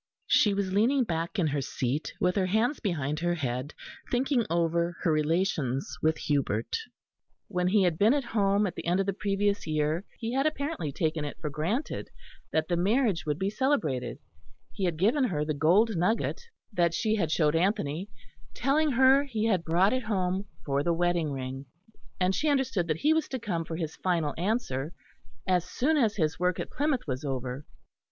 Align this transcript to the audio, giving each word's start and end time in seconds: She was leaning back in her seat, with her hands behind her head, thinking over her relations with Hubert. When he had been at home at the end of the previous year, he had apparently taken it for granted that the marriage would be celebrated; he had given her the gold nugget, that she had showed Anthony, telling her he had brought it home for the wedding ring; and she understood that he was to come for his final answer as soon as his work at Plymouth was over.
She 0.25 0.55
was 0.55 0.73
leaning 0.73 1.03
back 1.03 1.37
in 1.37 1.45
her 1.45 1.61
seat, 1.61 2.11
with 2.19 2.35
her 2.35 2.47
hands 2.47 2.79
behind 2.79 3.19
her 3.19 3.35
head, 3.35 3.75
thinking 4.09 4.47
over 4.49 4.97
her 5.01 5.11
relations 5.11 5.95
with 6.01 6.17
Hubert. 6.17 6.75
When 7.49 7.67
he 7.67 7.83
had 7.83 7.99
been 7.99 8.15
at 8.15 8.23
home 8.33 8.65
at 8.65 8.73
the 8.73 8.87
end 8.87 8.99
of 8.99 9.05
the 9.05 9.13
previous 9.13 9.67
year, 9.67 10.03
he 10.17 10.33
had 10.33 10.47
apparently 10.47 10.91
taken 10.91 11.23
it 11.23 11.37
for 11.39 11.51
granted 11.51 12.09
that 12.51 12.67
the 12.67 12.77
marriage 12.77 13.27
would 13.27 13.37
be 13.37 13.51
celebrated; 13.51 14.17
he 14.73 14.85
had 14.85 14.97
given 14.97 15.25
her 15.25 15.45
the 15.45 15.53
gold 15.53 15.95
nugget, 15.95 16.41
that 16.73 16.95
she 16.95 17.17
had 17.17 17.29
showed 17.29 17.55
Anthony, 17.55 18.09
telling 18.55 18.93
her 18.93 19.25
he 19.25 19.45
had 19.45 19.63
brought 19.63 19.93
it 19.93 20.05
home 20.05 20.47
for 20.65 20.81
the 20.81 20.93
wedding 20.93 21.31
ring; 21.31 21.67
and 22.19 22.33
she 22.33 22.49
understood 22.49 22.87
that 22.87 22.97
he 23.01 23.13
was 23.13 23.27
to 23.27 23.37
come 23.37 23.63
for 23.65 23.75
his 23.75 23.97
final 23.97 24.33
answer 24.35 24.93
as 25.45 25.63
soon 25.63 25.95
as 25.95 26.15
his 26.15 26.39
work 26.39 26.59
at 26.59 26.71
Plymouth 26.71 27.05
was 27.05 27.23
over. 27.23 27.67